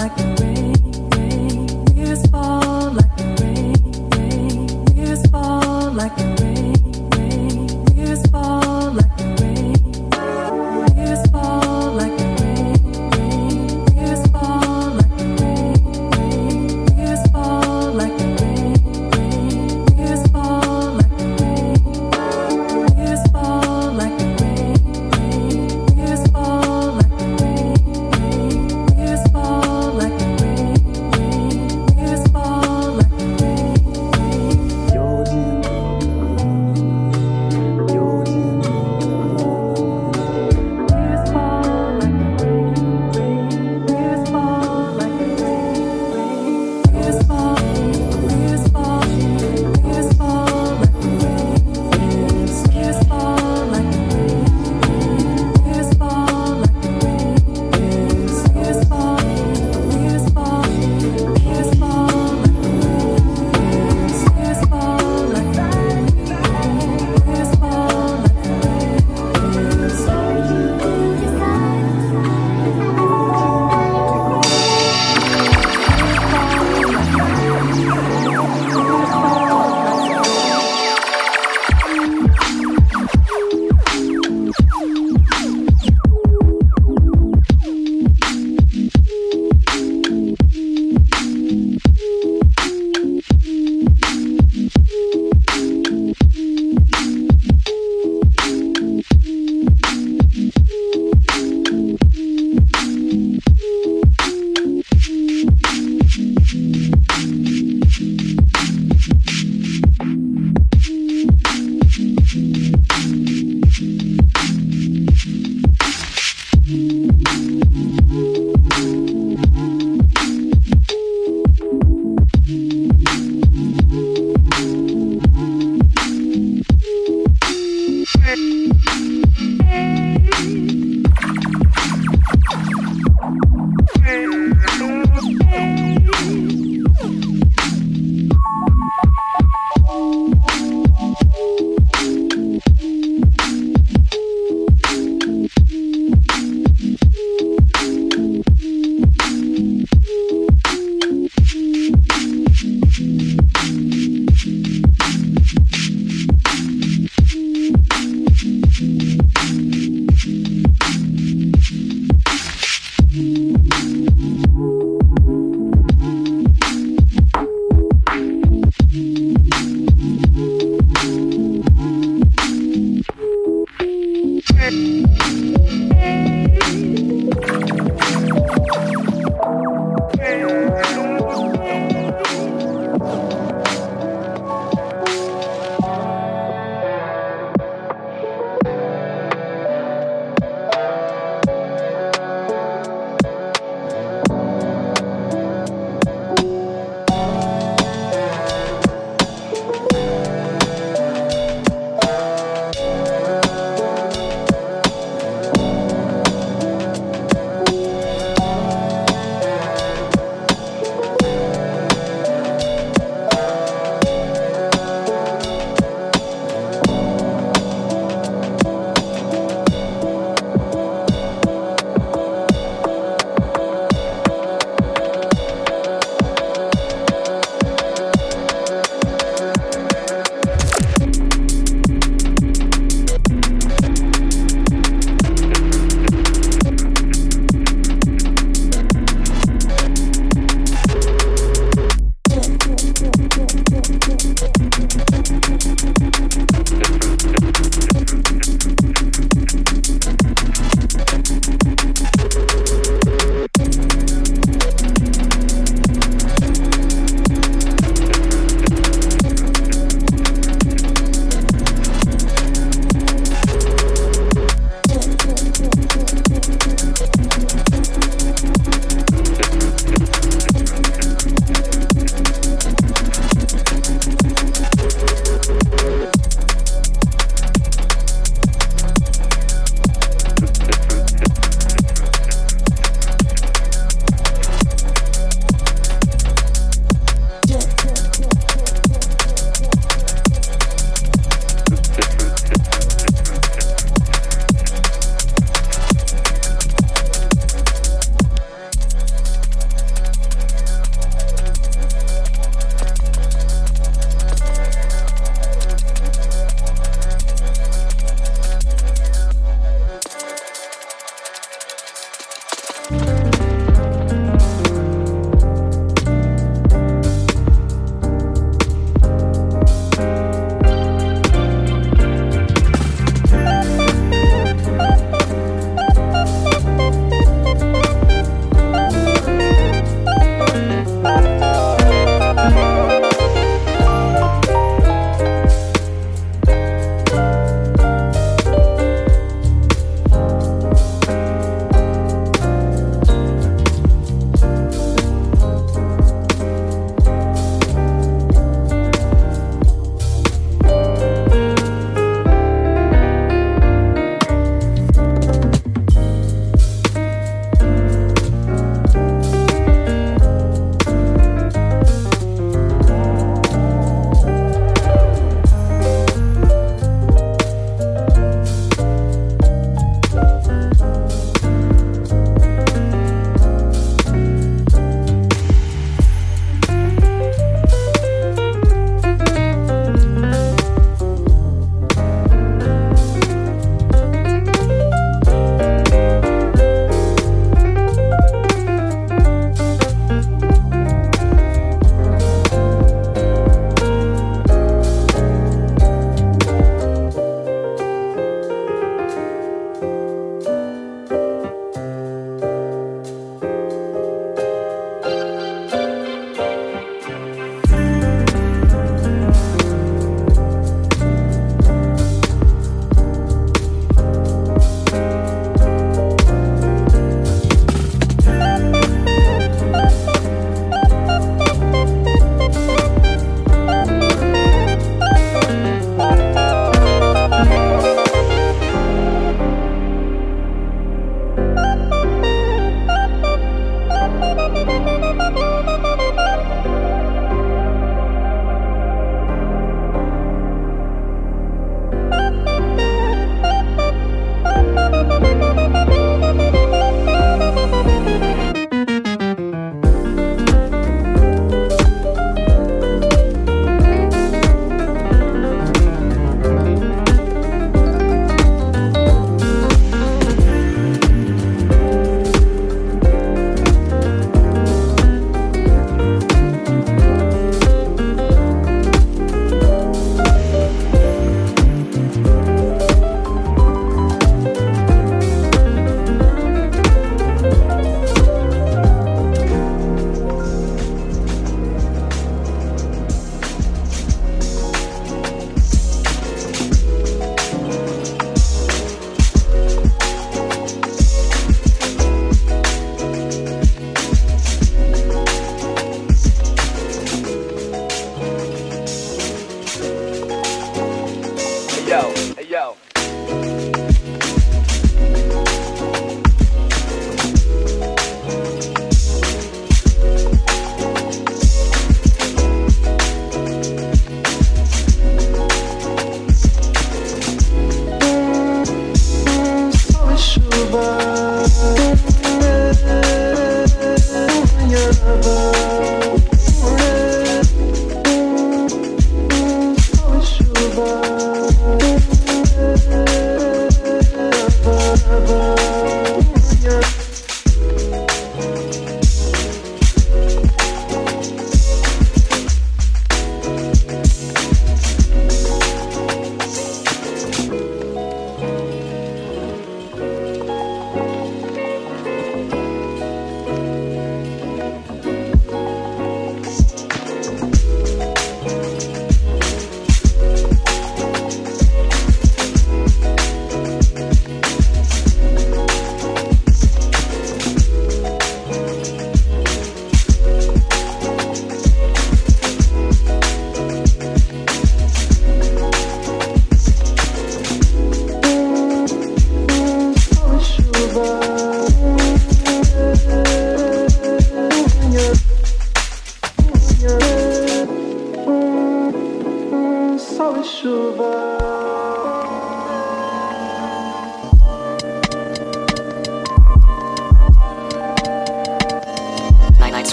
like 0.00 0.29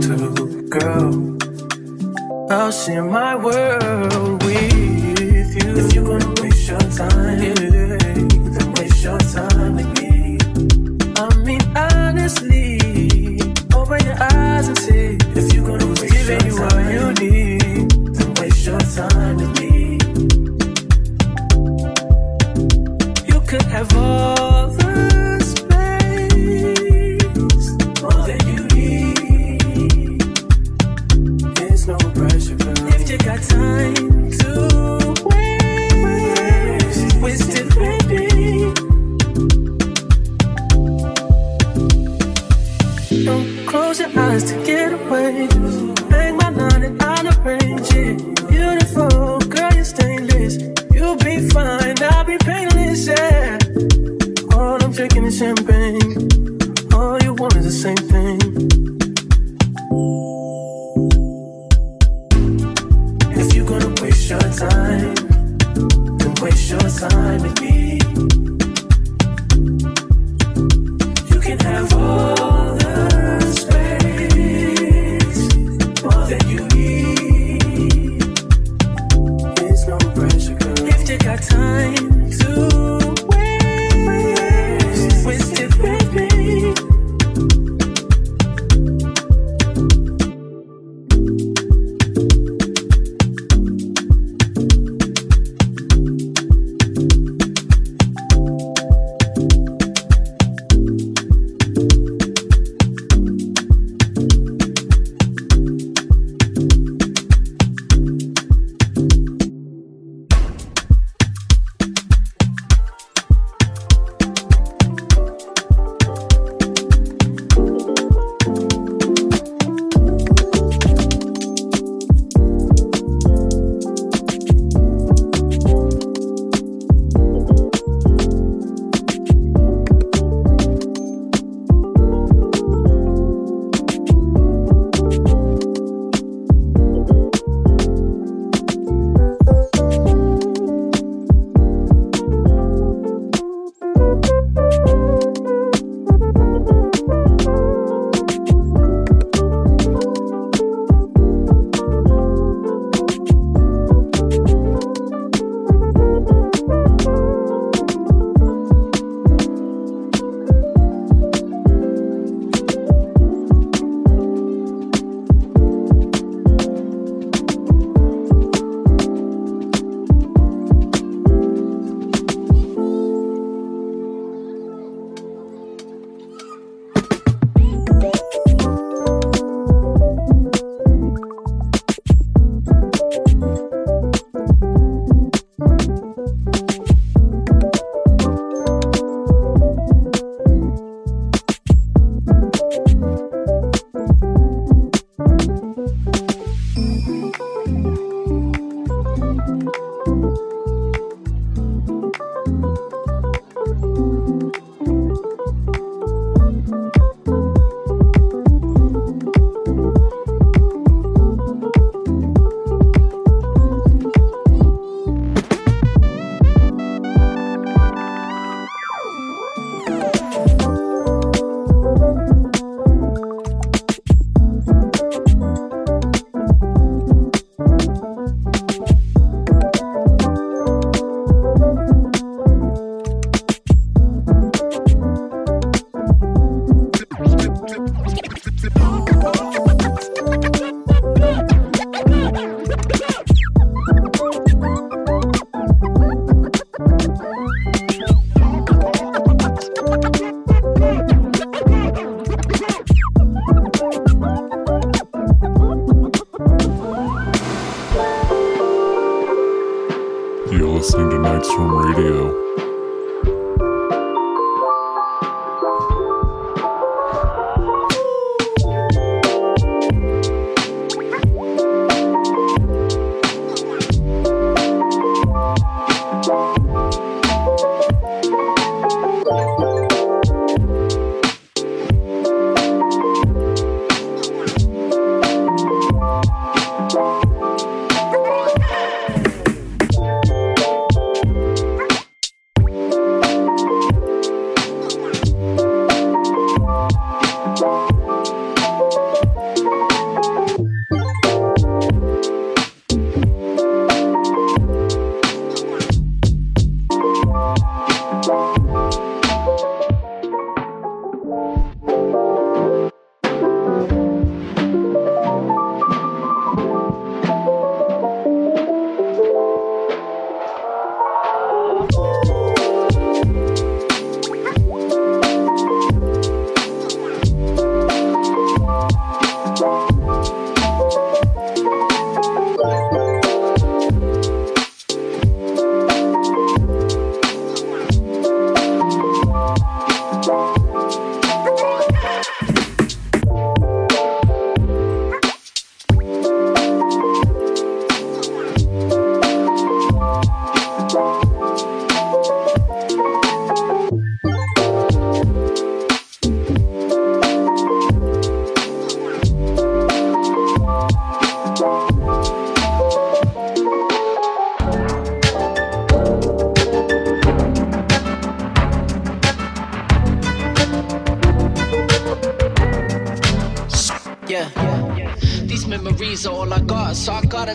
to, 0.00 0.29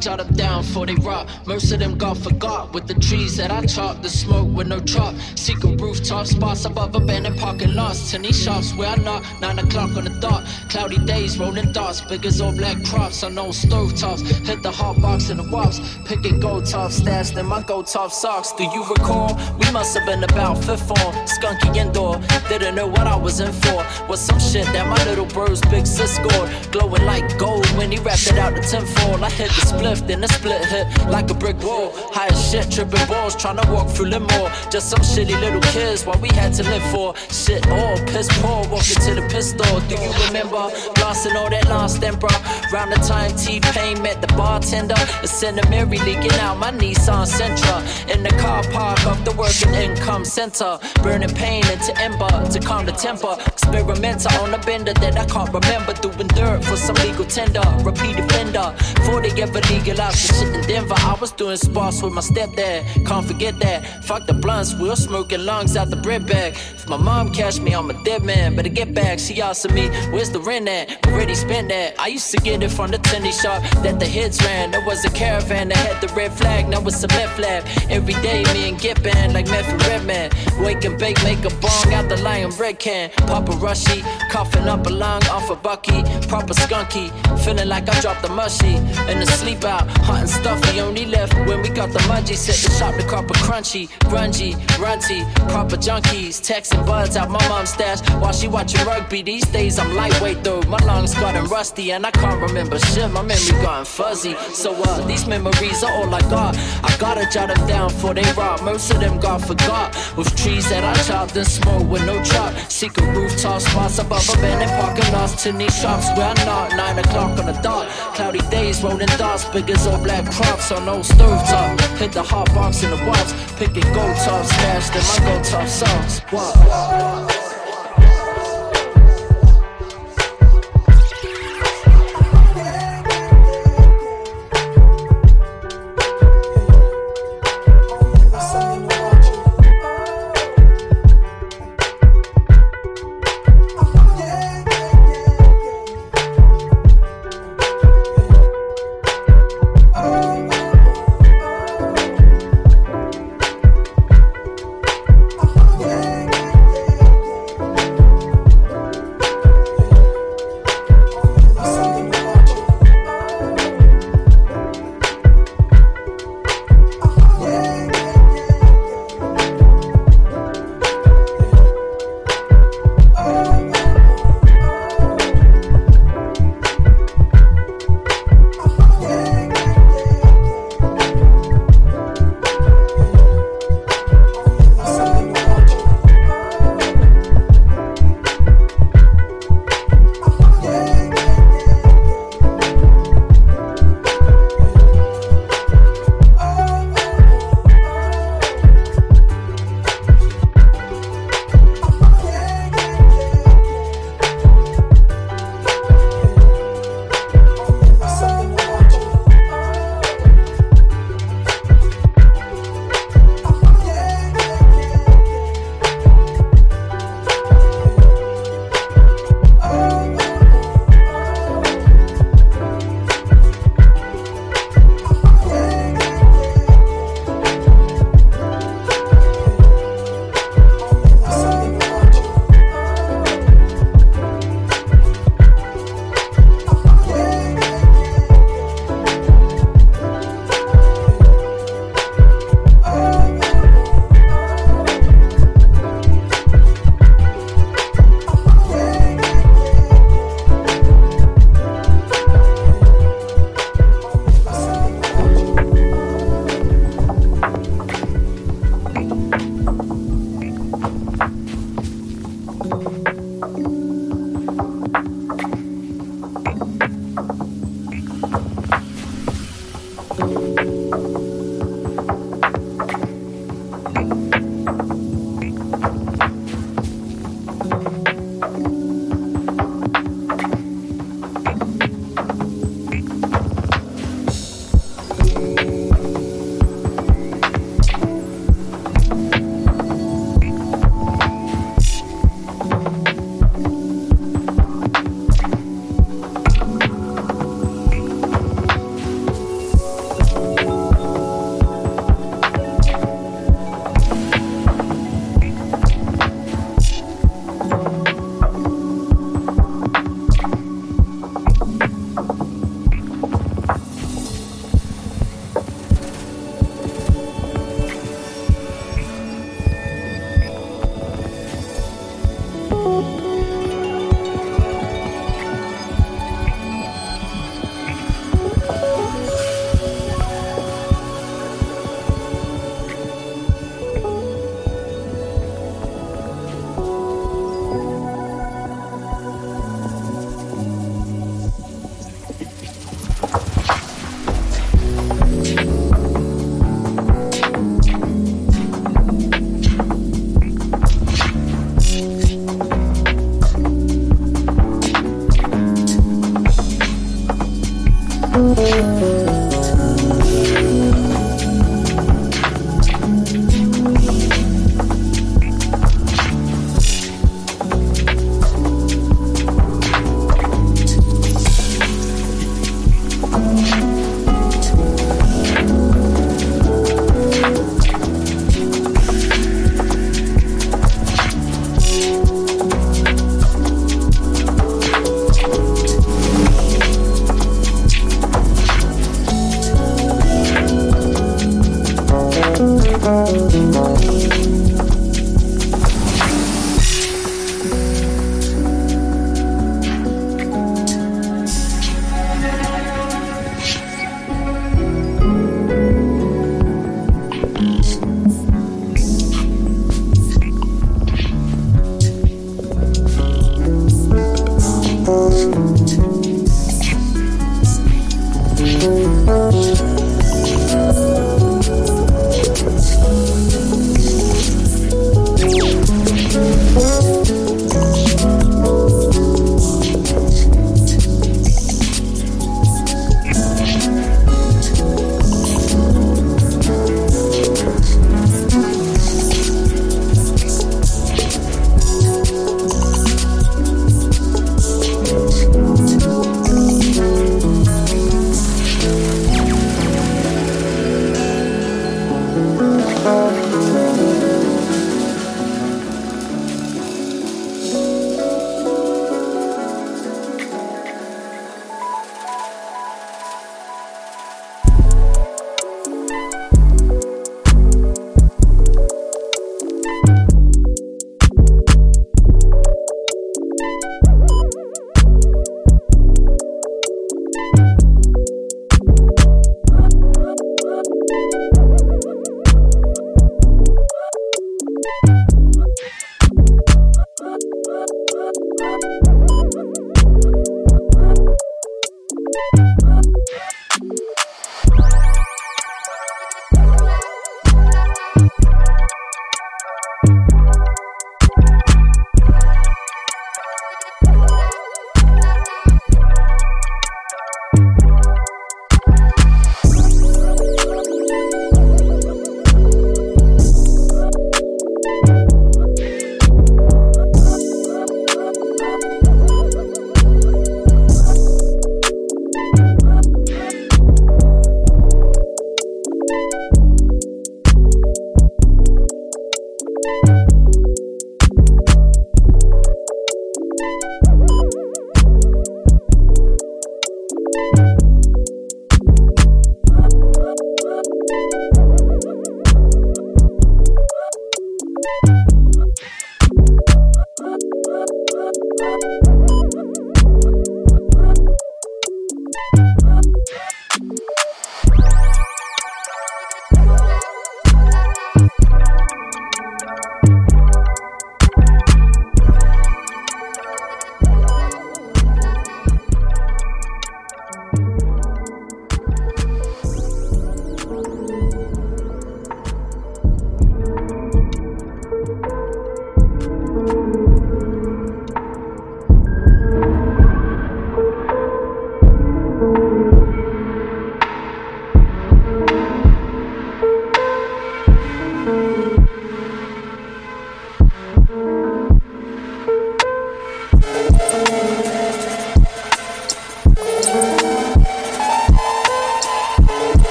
jot 0.00 0.18
them 0.18 0.34
down 0.34 0.62
for 0.62 0.86
they 0.86 0.94
rot. 0.94 1.28
Most 1.46 1.70
of 1.72 1.78
them 1.78 1.96
got 1.96 2.16
forgot 2.16 2.72
with 2.72 2.86
the 2.86 2.94
trees 2.94 3.36
that 3.36 3.50
I 3.50 3.64
chop. 3.66 4.02
The 4.02 4.08
smoke 4.08 4.48
with 4.48 4.66
no 4.66 4.80
chop. 4.80 5.14
Secret 5.36 5.80
rooftop 5.80 6.26
spots 6.26 6.64
above 6.64 6.94
abandoned 6.94 7.38
parking 7.38 7.74
lots. 7.74 8.10
Tenny 8.10 8.32
shops 8.32 8.74
where 8.74 8.88
I 8.88 8.96
knock. 8.96 9.24
Nine 9.40 9.58
o'clock 9.58 9.96
on 9.96 10.04
the 10.04 10.18
dot. 10.20 10.44
Cloudy 10.70 10.98
days, 11.04 11.38
rolling 11.38 11.72
dots. 11.72 12.00
Big 12.00 12.24
as 12.24 12.40
all 12.40 12.56
black 12.56 12.82
props 12.84 13.22
on 13.22 13.38
old 13.38 13.54
stove 13.54 13.94
tops. 13.94 14.22
Hit 14.22 14.62
the 14.62 14.70
hot 14.70 15.00
box 15.00 15.28
in 15.30 15.36
the 15.36 15.48
wops. 15.50 15.80
Picking 16.06 16.40
gold 16.40 16.66
top 16.66 16.90
stashed 16.90 17.36
in 17.36 17.46
my 17.46 17.62
gold 17.62 17.86
top 17.86 18.10
socks. 18.10 18.52
Do 18.52 18.64
you 18.64 18.82
recall? 18.84 19.38
We 19.58 19.70
must 19.70 19.96
have 19.96 20.06
been 20.06 20.24
about 20.24 20.64
fifth 20.64 20.88
form. 20.88 21.14
Skunky 21.26 21.76
indoor. 21.76 22.20
Didn't 22.48 22.74
know 22.74 22.86
what 22.86 23.06
I 23.06 23.16
was 23.16 23.40
in 23.40 23.52
for. 23.52 23.84
Was 24.08 24.20
some 24.20 24.40
shit 24.40 24.64
that 24.66 24.86
my 24.86 25.02
little 25.04 25.26
bro's 25.26 25.60
big 25.62 25.86
sis 25.86 26.16
scored. 26.16 26.50
Glowing 26.72 27.04
like 27.04 27.38
gold 27.38 27.66
when 27.76 27.92
he 27.92 27.98
wrapped 27.98 28.26
it 28.26 28.38
out 28.38 28.54
the 28.54 28.62
tenfold. 28.70 29.22
I 29.22 29.30
hit 29.30 29.48
the 29.48 29.62
spliff, 29.66 30.06
then 30.06 30.20
the 30.20 30.28
split 30.28 30.64
hit 30.64 30.86
like 31.08 31.28
a 31.30 31.34
brick 31.34 31.58
wall. 31.62 31.92
High 32.14 32.28
as 32.28 32.50
shit, 32.50 32.70
tripping 32.70 33.06
balls, 33.06 33.34
trying 33.34 33.56
to 33.56 33.66
walk 33.70 33.88
through 33.90 34.06
limo. 34.06 34.48
Just 34.70 34.90
some 34.90 35.00
shitty 35.00 35.38
little 35.40 35.60
kids, 35.72 36.06
what 36.06 36.20
we 36.20 36.28
had 36.28 36.52
to 36.54 36.62
live 36.62 36.82
for. 36.92 37.14
Shit 37.30 37.66
all 37.68 37.96
piss 38.06 38.28
poor, 38.40 38.62
walking 38.68 39.00
to 39.06 39.14
the 39.18 39.26
pistol. 39.28 39.80
Do 39.88 39.94
you 39.96 40.12
remember 40.26 40.70
blasting 40.94 41.36
all 41.36 41.50
that 41.50 41.66
last 41.68 42.00
bro? 42.00 42.30
Round 42.72 42.92
the 42.92 43.00
time 43.06 43.34
T 43.36 43.60
Pain 43.60 44.00
met 44.02 44.20
the 44.20 44.28
bartender, 44.34 44.94
the 44.94 45.66
Mary 45.68 45.98
leaking 45.98 46.38
out 46.38 46.56
my 46.58 46.70
Nissan 46.70 47.26
Sentra 47.26 47.78
in 48.14 48.22
the 48.22 48.30
car 48.42 48.62
park 48.70 49.04
of 49.06 49.24
the 49.24 49.32
Work 49.32 49.54
and 49.66 49.74
Income 49.74 50.24
center, 50.24 50.78
burning 51.02 51.34
pain 51.34 51.64
into 51.72 51.92
ember 51.98 52.30
to 52.50 52.60
calm 52.60 52.86
the 52.86 52.92
temper. 52.92 53.36
Experimental 53.46 54.32
on 54.42 54.54
a 54.54 54.58
bender 54.58 54.94
that 54.94 55.18
I 55.18 55.26
can't 55.26 55.52
remember. 55.52 55.92
Doing 55.94 56.28
dirt 56.28 56.64
for 56.64 56.76
some 56.76 56.96
legal 56.96 57.24
tender. 57.24 57.62
Repeat 57.82 58.18
offender. 58.18 58.59
Before 58.96 59.20
they 59.20 59.30
ever 59.42 59.60
legalized 59.72 60.28
the 60.28 60.34
shit 60.34 60.54
in 60.54 60.62
Denver, 60.68 60.94
I 60.96 61.16
was 61.20 61.32
doing 61.32 61.56
sparse 61.56 62.02
with 62.02 62.12
my 62.12 62.20
stepdad. 62.20 63.06
Can't 63.06 63.26
forget 63.26 63.58
that. 63.60 64.04
Fuck 64.04 64.26
the 64.26 64.34
blunts, 64.34 64.74
we 64.74 64.88
were 64.88 64.96
smoking 64.96 65.44
lungs 65.44 65.76
out 65.76 65.90
the 65.90 65.96
bread 65.96 66.26
bag. 66.26 66.54
If 66.74 66.88
my 66.88 66.96
mom 66.96 67.32
catch 67.32 67.60
me, 67.60 67.72
I'm 67.72 67.90
a 67.90 68.04
dead 68.04 68.22
man. 68.22 68.56
Better 68.56 68.68
get 68.68 68.94
back. 68.94 69.18
She 69.18 69.40
asked 69.40 69.70
me, 69.70 69.88
where's 70.12 70.30
the 70.30 70.40
rent 70.40 70.68
at? 70.68 71.06
Already 71.06 71.34
spent 71.34 71.68
that. 71.70 71.98
I 71.98 72.08
used 72.08 72.30
to 72.32 72.38
get 72.38 72.62
it 72.62 72.70
from 72.70 72.90
the 72.90 72.98
tenny 72.98 73.32
shop 73.32 73.62
that 73.82 73.98
the 73.98 74.06
hits 74.06 74.42
ran. 74.44 74.70
There 74.70 74.84
was 74.84 75.04
a 75.04 75.10
caravan 75.10 75.68
that 75.68 75.78
had 75.78 76.00
the 76.00 76.12
red 76.14 76.32
flag. 76.32 76.68
Now 76.68 76.80
it's 76.86 77.02
a 77.02 77.08
meth 77.08 77.38
lab. 77.38 77.64
Every 77.88 78.14
day, 78.14 78.44
me 78.52 78.68
and 78.68 78.78
get 78.78 79.02
band 79.02 79.32
like 79.32 79.46
meth 79.48 79.68
and 79.68 79.82
Redman. 79.86 80.30
Wake 80.64 80.84
and 80.84 80.98
bake, 80.98 81.22
make 81.24 81.44
a 81.44 81.50
bong 81.56 81.94
out 81.94 82.08
the 82.08 82.16
Lion 82.22 82.50
Red 82.58 82.78
can. 82.78 83.10
Papa 83.26 83.52
Rushy, 83.52 84.02
coughing 84.30 84.68
up 84.68 84.86
a 84.86 84.90
lung 84.90 85.24
off 85.28 85.50
a 85.50 85.56
bucky. 85.56 86.02
Proper 86.28 86.54
skunky, 86.54 87.10
feeling 87.44 87.68
like 87.68 87.88
I 87.88 88.00
dropped 88.00 88.22
the 88.22 88.28
mushy. 88.50 88.76
In 89.10 89.18
the 89.20 89.26
sleep 89.26 89.64
out, 89.64 89.86
hunting 90.02 90.26
stuffy. 90.26 90.80
Only 90.80 91.06
left 91.06 91.34
when 91.46 91.62
we 91.62 91.68
got 91.68 91.90
the 91.92 92.00
munchies. 92.10 92.36
Set 92.36 92.56
the 92.56 92.76
shop, 92.78 92.94
the 92.96 93.04
proper 93.04 93.34
crunchy, 93.34 93.88
grungy, 94.10 94.54
runty. 94.78 95.24
Proper 95.52 95.76
junkies, 95.76 96.40
texting 96.40 96.84
buds 96.86 97.16
out 97.16 97.30
my 97.30 97.46
mom's 97.48 97.70
stash 97.70 98.00
while 98.20 98.32
she 98.32 98.48
watching 98.48 98.84
rugby. 98.86 99.22
These 99.22 99.46
days 99.46 99.78
I'm 99.78 99.94
lightweight 99.94 100.42
though, 100.42 100.62
my 100.62 100.78
lungs 100.84 101.14
gotten 101.14 101.44
rusty 101.46 101.92
and 101.92 102.06
I 102.06 102.10
can't 102.10 102.40
remember 102.40 102.78
shit. 102.78 103.10
My 103.10 103.22
memory 103.22 103.62
gotten 103.62 103.84
fuzzy. 103.84 104.34
So 104.52 104.74
uh, 104.74 105.06
these 105.06 105.26
memories 105.26 105.82
are 105.82 105.92
all 105.92 106.14
I 106.14 106.20
got. 106.22 106.56
I 106.82 106.96
gotta 106.98 107.28
jot 107.30 107.48
them 107.54 107.66
down 107.66 107.90
for 107.90 108.14
they 108.14 108.30
rot. 108.32 108.62
Most 108.64 108.90
of 108.92 109.00
them 109.00 109.20
got 109.20 109.40
forgot. 109.42 109.96
With 110.16 110.34
trees 110.36 110.68
that 110.70 110.84
I 110.84 110.94
chopped 111.04 111.36
and 111.36 111.46
smoke 111.46 111.88
with 111.88 112.04
no 112.06 112.22
chop. 112.24 112.54
Secret 112.70 113.06
rooftop 113.16 113.60
spots 113.60 113.98
above 113.98 114.28
abandoned 114.28 114.72
parking 114.80 115.12
lots. 115.12 115.30
To 115.30 115.52
Tinny 115.52 115.68
shops 115.68 116.06
where 116.16 116.28
I 116.28 116.34
knock. 116.44 116.70
Nine 116.76 116.98
o'clock 116.98 117.38
on 117.38 117.46
the 117.46 117.58
dot. 117.62 117.86
Cloudy 118.30 118.48
days 118.48 118.80
rolling 118.80 119.08
dots. 119.18 119.44
Big 119.46 119.68
as 119.70 119.88
all 119.88 120.00
black 120.04 120.24
crops 120.30 120.70
on 120.70 120.88
old 120.88 121.04
stove 121.04 121.44
top. 121.48 121.80
Hit 121.98 122.12
the 122.12 122.22
hot 122.22 122.46
box 122.54 122.84
in 122.84 122.90
the 122.90 123.04
walls. 123.04 123.32
Picking 123.58 123.82
gold 123.92 124.16
tops. 124.18 124.48
Stashed 124.50 124.94
in 124.94 125.02
my 125.02 125.32
gold 125.32 125.44
top 125.44 125.66
songs. 125.66 126.20
What? 126.30 127.39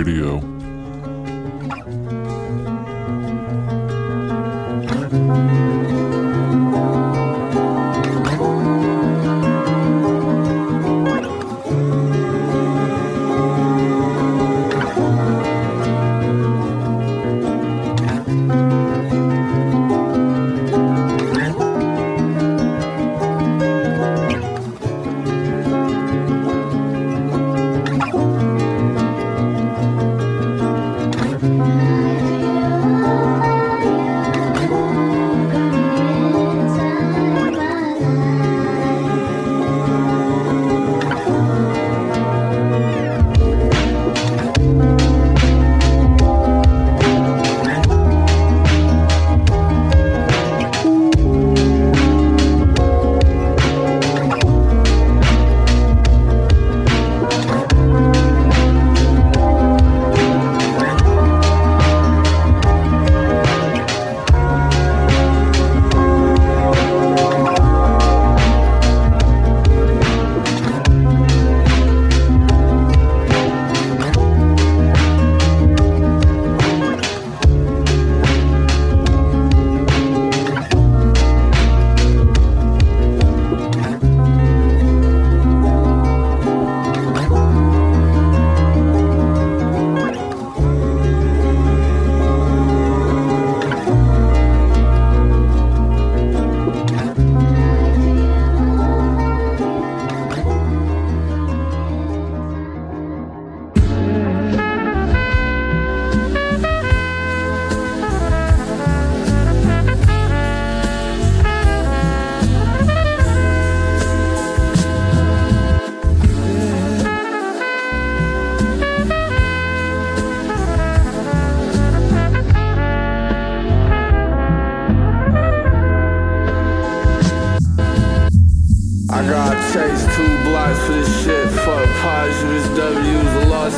Radio. 0.00 0.49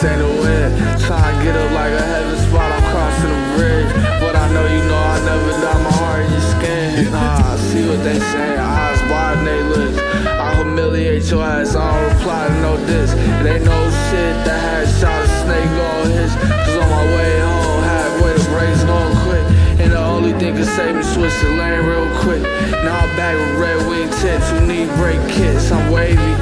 Us 0.02 0.10
ain't 0.10 0.22
a 0.22 0.32
win. 0.42 0.70
Trying 1.06 1.38
to 1.38 1.44
get 1.44 1.56
up 1.56 1.70
like 1.72 1.92
a 1.92 2.02
heaven 2.02 2.38
spot, 2.38 2.72
I'm 2.72 2.82
crossing 2.90 3.30
the 3.30 3.42
bridge. 3.56 3.90
But 4.20 4.34
I 4.36 4.46
know 4.52 4.66
you 4.66 4.82
know 4.88 4.98
I 4.98 5.18
never 5.24 5.52
die 5.62 5.82
my 5.82 5.92
heart 5.92 6.24
in 6.24 6.32
your 6.32 6.46
skin. 6.54 7.12
Nah, 7.12 7.52
I 7.52 7.56
see 7.56 7.88
what 7.88 8.02
they 8.02 8.18
say, 8.18 8.56
eyes 8.56 9.00
wide 9.10 9.38
and 9.38 9.46
they 9.46 9.62
lips. 9.62 9.98
I 10.26 10.54
humiliate 10.56 11.30
your 11.30 11.42
ass, 11.42 11.74
I 11.74 11.86
don't 11.86 12.14
reply 12.14 12.48
to 12.48 12.54
no 12.60 12.76
diss. 12.86 13.12
It 13.12 13.46
ain't 13.46 13.64
no 13.64 13.78
shit 14.10 14.34
that 14.46 14.58
had 14.58 14.86
shot 14.98 15.22
a 15.22 15.28
snake 15.42 15.74
on 15.90 16.10
his. 16.10 16.32
Cause 16.34 16.76
on 16.82 16.88
my 16.90 17.04
way 17.16 17.32
home, 17.40 17.82
halfway 17.82 18.32
the 18.34 18.44
brakes 18.50 18.82
going 18.84 19.16
quick. 19.26 19.44
And 19.82 19.92
the 19.92 20.02
only 20.02 20.32
thing 20.34 20.54
can 20.54 20.66
save 20.76 20.96
me 20.96 21.02
switch 21.02 21.34
the 21.42 21.50
lane 21.58 21.84
real 21.86 22.08
quick. 22.22 22.42
Now 22.82 22.98
I'm 22.98 23.10
back 23.16 23.34
with 23.38 23.58
red 23.58 23.78
wing 23.88 24.10
tips, 24.22 24.50
who 24.50 24.66
need 24.66 24.88
brake 24.98 25.22
kits, 25.30 25.70
I'm 25.70 25.92
wavy 25.92 26.34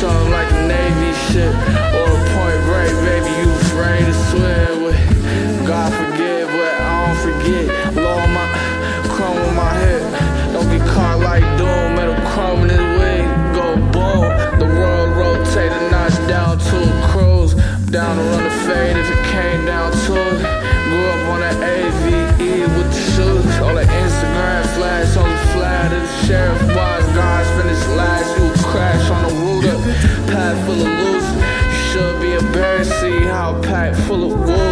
something 0.00 0.30
like 0.30 0.50
a 0.50 0.66
Navy 0.66 1.12
ship 1.28 1.89
Down 17.90 18.16
to 18.18 18.22
run 18.22 18.44
the 18.44 18.50
fade 18.50 18.96
if 18.96 19.10
it 19.10 19.24
came 19.26 19.66
down 19.66 19.90
to 19.90 20.14
it. 20.14 20.38
Grew 20.86 21.06
up 21.10 21.28
on 21.34 21.40
that 21.40 21.58
AVE 21.58 22.70
with 22.76 22.86
the 22.86 23.00
shoes. 23.10 23.58
All 23.58 23.74
the 23.74 23.82
Instagram 23.82 24.62
flash 24.78 25.16
on 25.16 25.28
the 25.28 25.38
flat 25.50 25.92
of 25.92 26.00
the 26.00 26.26
sheriff. 26.26 26.62
Wise 26.68 27.06
guys 27.18 27.48
finish 27.58 27.82
last. 27.98 28.38
You 28.38 28.46
crash 28.70 29.10
on 29.10 29.22
the 29.26 29.34
root 29.42 29.64
up. 29.74 29.80
Path 30.30 30.64
full 30.66 30.86
of 30.86 30.92
loose. 31.02 31.30
You 31.66 31.82
should 31.90 32.20
be 32.22 32.30
embarrassed. 32.34 32.92
See 33.00 33.24
how 33.26 33.56
a 33.56 33.62
pack 33.64 33.96
full 34.06 34.22
of 34.22 34.38
wolves 34.38 34.69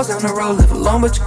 the 0.00 0.08
down 0.08 0.22
the 0.22 0.32
road. 0.32 0.56
Live 0.56 0.72
alone, 0.72 1.02
but 1.02 1.18
your 1.18 1.26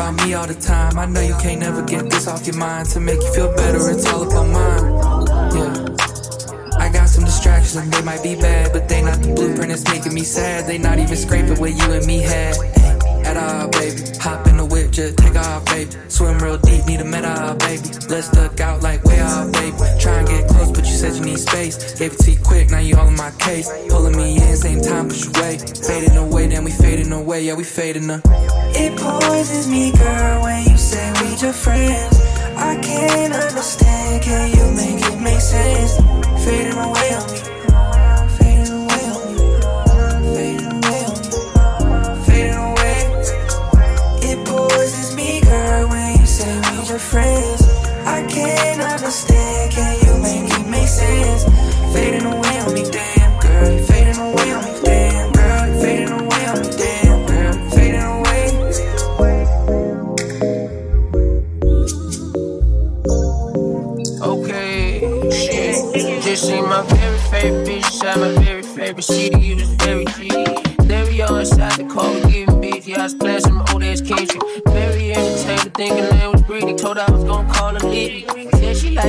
about 0.00 0.26
me 0.26 0.32
all 0.32 0.46
the 0.46 0.54
time. 0.54 0.98
I 0.98 1.04
know 1.04 1.20
you 1.20 1.34
can't 1.34 1.60
never 1.60 1.82
get 1.82 2.08
this 2.08 2.26
off 2.26 2.46
your 2.46 2.56
mind. 2.56 2.88
To 2.90 3.00
make 3.00 3.20
you 3.20 3.32
feel 3.34 3.54
better, 3.54 3.90
it's 3.90 4.06
all 4.10 4.22
about 4.22 4.48
mine. 4.48 4.84
Yeah. 5.54 6.80
I 6.80 6.88
got 6.88 7.08
some 7.08 7.24
distractions 7.24 7.76
and 7.76 7.92
they 7.92 8.02
might 8.02 8.22
be 8.22 8.34
bad, 8.34 8.72
but 8.72 8.88
they 8.88 9.02
not 9.02 9.20
the 9.20 9.34
blueprint 9.34 9.68
that's 9.68 9.84
making 9.84 10.14
me 10.14 10.22
sad. 10.22 10.66
They 10.66 10.78
not 10.78 10.98
even 10.98 11.16
scraping 11.16 11.60
what 11.60 11.72
you 11.74 11.92
and 11.92 12.06
me 12.06 12.18
had. 12.18 12.56
At 13.28 13.36
all, 13.36 13.68
baby. 13.68 14.00
Hop 14.20 14.46
in 14.46 14.56
the 14.56 14.64
whip, 14.64 14.90
just 14.90 15.18
take 15.18 15.36
off, 15.36 15.66
baby. 15.66 15.90
Swim 16.08 16.38
real 16.38 16.56
deep, 16.56 16.86
need 16.86 17.00
a 17.00 17.04
med 17.04 17.24
baby. 17.58 17.88
Let's 18.08 18.30
duck 18.30 18.58
out 18.60 18.80
like 18.80 19.04
way 19.04 19.20
off, 19.20 19.52
baby. 19.52 19.76
Try 20.00 20.20
and 20.20 20.28
get 20.28 20.48
close, 20.48 20.70
but 20.70 20.86
you 20.86 20.96
said 20.96 21.12
you 21.16 21.24
need 21.24 21.38
space. 21.38 21.98
Gave 21.98 22.14
it 22.14 22.18
to 22.20 22.30
you 22.30 22.38
quick, 22.42 22.70
now 22.70 22.78
you 22.78 22.96
all 22.96 23.08
in 23.08 23.16
my 23.16 23.32
case. 23.32 23.68
Pulling 23.90 24.16
me 24.16 24.40
in, 24.40 24.56
same 24.56 24.80
time, 24.80 25.08
push 25.08 25.26
you 25.26 25.32
away. 25.36 25.58
Fading 25.58 26.16
away, 26.16 26.46
then 26.46 26.64
we 26.64 26.70
fading 26.70 27.12
away, 27.12 27.44
yeah, 27.44 27.54
we 27.54 27.64
fading 27.64 28.08
up. 28.08 28.24
It 28.82 28.96
poisons 28.96 29.68
me, 29.68 29.92
girl, 29.92 30.42
when 30.42 30.64
you 30.64 30.76
say 30.76 31.06
we 31.20 31.36
just 31.36 31.62
friends. 31.62 32.16
I 32.56 32.76
can't 32.80 33.34
understand, 33.34 34.22
can 34.22 34.48
you 34.56 34.70
make 34.72 35.04
it 35.04 35.20
make 35.20 35.40
sense? 35.40 35.96
Fading 36.44 36.78
away 36.78 37.14
on 37.14 37.30
me. 37.30 37.40
Friends. 47.00 47.62
I 48.06 48.24
can't 48.28 48.82
understand, 48.82 49.72
can 49.72 49.94
you 50.04 50.22
make 50.22 50.52
it 50.52 50.66
make 50.68 50.86
sense? 50.86 51.44
Fading 51.92 52.24
away 52.24 52.60
on 52.60 52.74
me, 52.74 52.84
damn 52.88 53.40
girl. 53.40 53.70
You 53.72 53.82
fading 53.84 54.16
away 54.16 54.52
on 54.52 54.64
me, 54.64 54.80
damn 54.84 54.99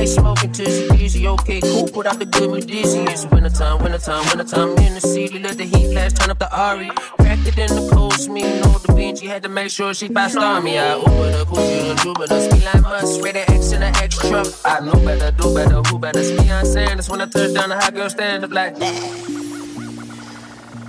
Smoking 0.06 0.52
till 0.52 0.66
she 0.66 0.88
dizzy. 0.96 1.28
Okay, 1.28 1.60
cool, 1.60 1.86
put 1.86 2.06
out 2.06 2.18
the 2.18 2.26
good 2.26 2.50
with 2.50 2.66
dizzy. 2.66 3.00
It's 3.02 3.24
wintertime, 3.26 3.82
wintertime, 3.82 4.26
wintertime 4.26 4.70
in 4.78 4.94
the 4.94 5.00
city. 5.00 5.38
Let 5.38 5.58
the 5.58 5.64
heat 5.64 5.92
flash, 5.92 6.12
turn 6.12 6.30
up 6.30 6.38
the 6.38 6.50
Ari. 6.54 6.90
Cracked 7.18 7.46
it 7.46 7.56
in 7.56 7.68
the 7.68 7.88
cold, 7.92 8.14
smell 8.14 8.74
on 8.74 8.82
the 8.82 8.92
bench. 8.94 9.20
She 9.20 9.26
had 9.26 9.42
to 9.44 9.48
make 9.48 9.70
sure 9.70 9.94
she 9.94 10.08
five 10.08 10.32
star 10.32 10.60
me. 10.60 10.78
I 10.78 10.96
Uber 10.96 11.30
the 11.30 11.44
Gucci, 11.46 11.88
the 11.88 11.94
Jupiter, 12.02 12.40
speed 12.40 12.64
like 12.64 12.82
must. 12.82 13.22
Rated 13.22 13.48
X 13.48 13.72
in 13.72 13.82
an 13.82 13.94
X 13.96 14.18
truck. 14.18 14.46
I 14.64 14.80
know 14.80 14.92
better, 14.92 15.30
do 15.30 15.54
better, 15.54 15.82
who 15.82 15.98
better? 15.98 16.18
It's 16.18 16.30
Deion 16.32 16.74
that's 16.74 17.08
when 17.08 17.20
I 17.20 17.26
touch 17.26 17.54
down 17.54 17.68
the 17.68 17.78
hot 17.78 17.94
girl 17.94 18.10
stand 18.10 18.44
up 18.44 18.50
like 18.50 18.76
that. 18.78 18.94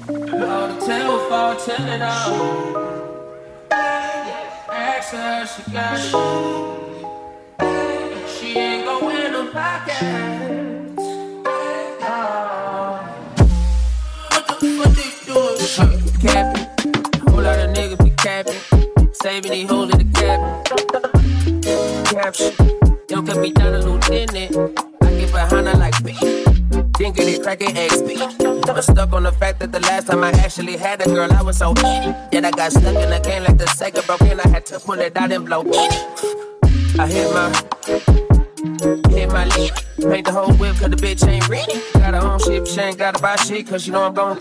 All 0.10 0.68
the 0.68 0.86
tale 0.86 1.30
fall 1.30 1.56
telling 1.56 2.02
all. 2.02 3.14
Ask 3.72 5.12
her, 5.12 5.46
she 5.46 5.72
got 5.72 6.00
it. 6.00 6.83
Ain't 8.56 8.86
going 8.86 9.32
to 9.32 9.52
pockets. 9.52 10.00
What 14.30 14.48
the 14.48 14.54
fuck 14.78 14.94
they 14.94 15.10
doing? 15.26 15.58
Capping. 16.22 16.68
Whole 17.28 17.42
lot 17.42 17.60
of 17.60 17.76
niggas 17.76 18.04
be 18.04 18.12
capping. 18.12 18.62
Saving 19.14 19.52
these 19.52 19.68
hoes 19.68 19.92
in 19.92 19.98
the 19.98 20.06
cabin. 20.14 20.52
Caption. 22.06 22.54
Don't 23.08 23.26
cut 23.26 23.38
me 23.40 23.52
down 23.52 23.74
a 23.74 23.80
lieutenant. 23.80 24.56
I 25.02 25.10
get 25.18 25.32
behind 25.32 25.68
her 25.68 25.74
like 25.74 26.04
me. 26.04 26.14
Get 27.00 27.28
it 27.28 27.42
cracking 27.42 27.70
XP. 27.70 28.70
I'm 28.70 28.82
stuck 28.82 29.14
on 29.14 29.24
the 29.24 29.32
fact 29.32 29.60
that 29.62 29.72
the 29.72 29.80
last 29.80 30.08
time 30.08 30.24
I 30.24 30.30
actually 30.30 30.78
had 30.78 31.02
a 31.02 31.06
girl, 31.06 31.32
I 31.34 31.42
was 31.42 31.58
so 31.58 31.72
itty. 31.72 32.14
Then 32.32 32.46
I 32.46 32.52
got 32.52 32.72
stuck 32.72 32.96
in 32.96 33.10
the 33.10 33.20
game 33.24 33.44
like 33.44 33.58
the 33.58 33.66
Sega 33.66 34.06
broke 34.06 34.22
in. 34.22 34.40
I 34.40 34.48
had 34.48 34.66
to 34.68 34.80
pull 34.80 35.00
it 35.00 35.18
out 35.18 35.32
and 35.32 35.44
blow. 35.44 35.64
I 37.00 37.08
hit 37.08 37.34
my, 37.34 38.23
my 39.34 39.46
lead. 39.46 39.74
Paint 40.00 40.26
the 40.28 40.32
whole 40.32 40.54
whip 40.54 40.76
cause 40.78 40.90
the 40.92 40.96
bitch 40.96 41.28
ain't 41.28 41.50
ready. 41.50 41.82
Got 41.94 42.14
her 42.14 42.22
own 42.22 42.40
shit, 42.40 42.68
she 42.68 42.80
ain't 42.80 42.98
gotta 42.98 43.20
buy 43.20 43.36
shit 43.36 43.68
cause 43.68 43.88
you 43.88 43.94
know 43.94 44.04
I'm 44.04 44.14
gon' 44.14 44.40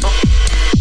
Oh. 0.00 0.47